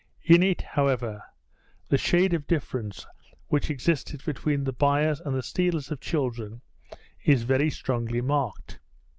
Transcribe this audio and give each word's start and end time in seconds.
In 0.23 0.41
it, 0.41 0.63
however, 0.63 1.21
the 1.89 1.97
shade 1.99 2.33
of 2.33 2.47
difference 2.47 3.05
which 3.49 3.69
existed 3.69 4.25
between 4.25 4.63
the 4.63 4.73
buyers 4.73 5.21
and 5.23 5.35
the 5.35 5.43
stealers 5.43 5.91
of 5.91 6.01
children 6.01 6.61
is 7.23 7.43
very 7.43 7.69
strongly 7.69 8.19
marked. 8.21 8.79